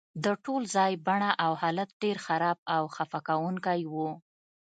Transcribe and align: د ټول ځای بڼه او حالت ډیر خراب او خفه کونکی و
د 0.25 0.25
ټول 0.43 0.61
ځای 0.75 0.91
بڼه 1.07 1.31
او 1.45 1.51
حالت 1.61 1.89
ډیر 2.03 2.17
خراب 2.25 2.57
او 2.75 2.83
خفه 2.95 3.19
کونکی 3.27 3.81
و 3.93 3.95